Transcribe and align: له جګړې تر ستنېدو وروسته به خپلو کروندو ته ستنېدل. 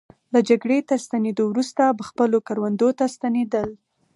له 0.33 0.39
جګړې 0.49 0.77
تر 0.89 0.99
ستنېدو 1.05 1.43
وروسته 1.49 1.81
به 1.97 2.03
خپلو 2.09 2.37
کروندو 2.47 2.89
ته 2.97 3.05
ستنېدل. 3.15 3.69